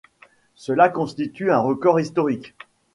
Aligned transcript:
Cela 0.55 0.89
constitue 0.89 1.51
un 1.51 1.59
record 1.59 1.99
historique. 1.99 2.55